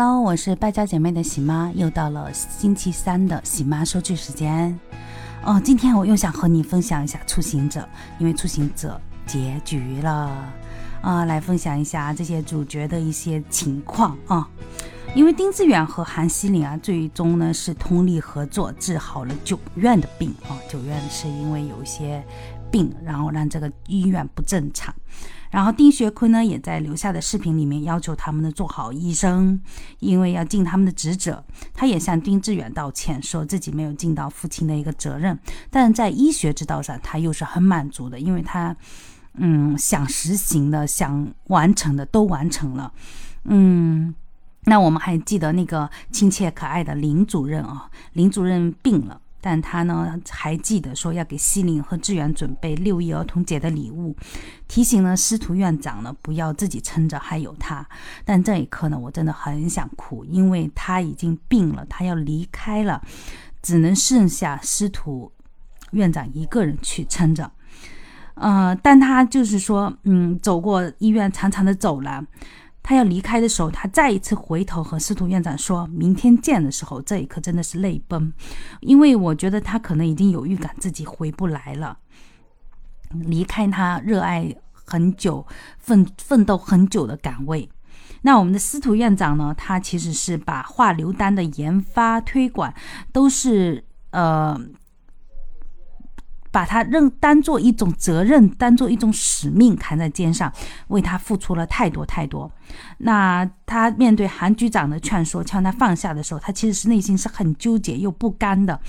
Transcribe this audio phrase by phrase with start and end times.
[0.00, 4.78] Hello，我是败家姐妹的喜妈，又到了星期三的喜妈说剧时间。
[5.42, 7.80] 哦，今天我又想和你分享一下《出行者》，
[8.20, 10.52] 因为《出行者》结局了
[11.02, 14.48] 啊，来分享一下这些主角的一些情况啊。
[15.16, 20.54] 因为丁志远和韩熙林啊，最终呢是通力合作治好了九院的病啊。
[20.70, 22.24] 九院是因为有一些
[22.70, 24.94] 病，然后让这个医院不正常。
[25.50, 29.60] 然后丁学坤呢，也在留下的视频里面要求他们呢做好医生，
[30.00, 31.44] 因为要尽他们的职责。
[31.72, 35.38] 他也向丁志远道歉，说自己没有尽到父亲的一个责任，
[35.70, 38.76] 但在医学之道上，他又是很满足的，因为他，
[39.34, 42.92] 嗯，想实行的、想完成的都完成了。
[43.44, 44.14] 嗯，
[44.64, 49.20] 那我们还记得那个亲切可爱的林主任啊，林主任病了。
[49.40, 54.16] 但他呢还记得说要给西林和志远准备六一儿童节的礼物，
[54.66, 57.86] 提醒了司徒院长呢不要自己撑着，还有他。
[58.24, 63.00] 但这一刻呢，我真的很想哭，因为他已经病了，他要离开了，
[63.62, 65.30] 只能剩下司徒
[65.92, 67.50] 院长一个人去撑着。
[68.34, 72.26] 呃，但他就是说，嗯，走过医院长长的走廊。
[72.88, 78.32] 他要离开的时候，他再一次回头和司徒院长说：“明天见”的时候，这一刻真的是泪崩，
[78.80, 81.98] 因为我觉得他可能已经有预感自己回不来了，
[83.10, 85.46] 离开他热爱很久、
[85.78, 87.68] 奋奋斗很久的岗位。
[88.22, 89.54] 那我们的司徒院长呢？
[89.54, 92.72] 他其实是把化硫丹的研发推广
[93.12, 94.58] 都是呃。
[96.50, 100.52] 把他认当做一种责任，当做一种使命扛在肩上，
[100.88, 102.50] 为他付出了太多太多。
[102.98, 108.80] 那他面对韩局长的劝说，劝他放下的时候，他其实是内心是很纠结又不甘的，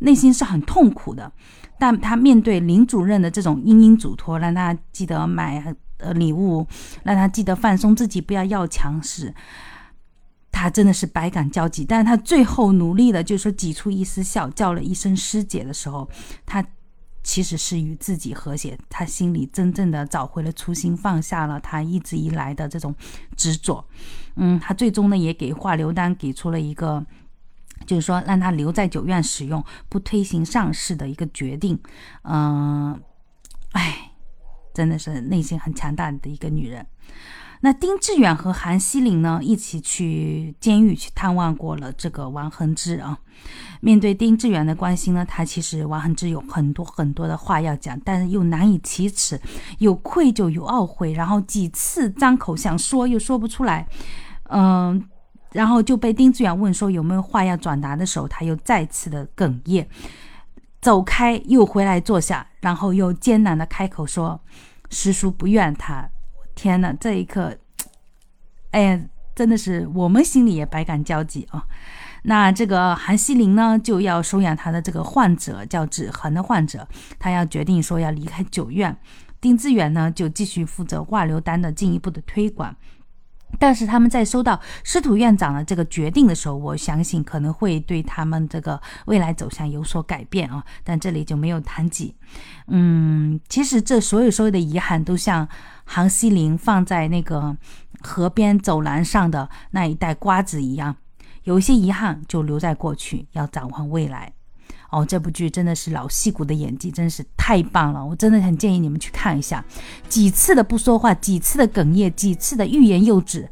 [0.00, 1.30] 内心是很痛苦的。
[1.78, 6.66] 但他面对林主任的这种殷殷嘱托，让他记得买呃礼物，
[7.04, 9.34] 让他记得放松自己，不要要强势，
[10.50, 11.84] 他真的是百感交集。
[11.84, 16.08] 但是他最后努力的，就是说挤出一丝笑，叫了一声师姐的时候，
[16.44, 16.64] 他。
[17.26, 22.94] 其实是与自己和谐，他心里真正的找回了初心，放下了他一直以来的这种
[23.36, 23.84] 执着。
[24.36, 27.04] 嗯，他最终呢也给华流丹给出了一个，
[27.84, 31.76] 就是说让他留在九院使用，不推行上市的一个决定。
[32.22, 33.02] 嗯，
[33.72, 34.12] 哎，
[34.72, 36.86] 真的是内心很强大的一个女人。
[37.60, 43.18] 那丁志远和韩熙林呢，一起去监狱去探望过了这个王恒之啊。
[43.80, 49.40] 面对丁志远的关心呢，他其实王恒之有很多很多的话要讲，但是又难以启齿，
[49.78, 53.86] 有愧疚，有懊悔，然后几次张口想说又说不出来，
[54.50, 55.02] 嗯，
[55.52, 59.86] 然后就被丁志远问说有没有话要转达的时候，他又再次的哽咽，
[60.80, 64.40] 走开，又回来坐下，然后又艰难的开口说
[64.90, 66.08] ：“师叔不怨他。”
[66.56, 67.56] 天呐，这一刻，
[68.72, 69.00] 哎呀，
[69.36, 71.64] 真的是我们心里也百感交集啊。
[72.24, 76.88] 那这个韩熙林呢，就要收养他的这个患者，叫子恒的患者，
[77.20, 78.96] 他要决定说要离开九院。
[79.40, 82.74] 丁志远呢，就继续负责挂流单的进一步的推广。
[83.58, 90.62] 但是他们在收到司徒院长的这个决定的时候，我相信可能会对他们这个未来走向有所改变啊。
[90.84, 92.14] 但这里就没有谈及。
[92.66, 95.48] 嗯，其实这所有所有的遗憾，都像
[95.84, 97.56] 杭西林放在那个
[98.02, 100.96] 河边走廊上的那一袋瓜子一样，
[101.44, 104.32] 有一些遗憾就留在过去，要展望未来。
[104.90, 108.04] 哦，这部剧真的是老戏骨的演技，真是太棒了！
[108.04, 109.64] 我真的很建议你们去看一下，
[110.08, 113.48] 几次的不说话，几次的哽咽，几次的欲言又止，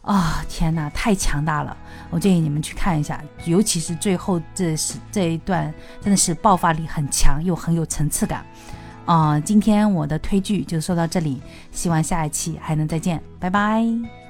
[0.00, 1.76] 啊，天哪，太强大了！
[2.10, 8.44] 我建议你们去看一下，尤其是最后这是这一段，真的是爆发力很强，又很有层次感。
[9.04, 14.21] 啊，今天我的推剧就说到这里，希望下一期还能再见，拜拜。